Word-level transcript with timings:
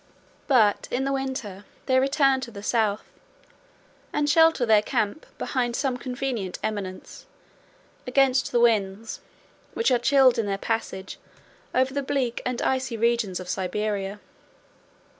But 0.47 0.87
in 0.89 1.03
the 1.05 1.13
winter, 1.13 1.63
they 1.85 1.99
return 1.99 2.41
to 2.41 2.49
the 2.49 2.63
South, 2.63 3.03
and 4.11 4.27
shelter 4.27 4.65
their 4.65 4.81
camp, 4.81 5.27
behind 5.37 5.75
some 5.75 5.95
convenient 5.95 6.57
eminence, 6.63 7.27
against 8.07 8.51
the 8.51 8.59
winds, 8.59 9.19
which 9.75 9.91
are 9.91 9.99
chilled 9.99 10.39
in 10.39 10.47
their 10.47 10.57
passage 10.57 11.19
over 11.75 11.93
the 11.93 12.01
bleak 12.01 12.41
and 12.47 12.63
icy 12.63 12.97
regions 12.97 13.39
of 13.39 13.47
Siberia. 13.47 14.19